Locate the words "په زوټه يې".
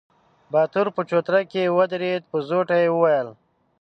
2.31-2.89